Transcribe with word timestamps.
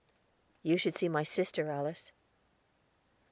"You 0.63 0.77
should 0.77 0.95
see 0.95 1.07
my 1.07 1.21
sister, 1.21 1.69
Alice." 1.69 2.11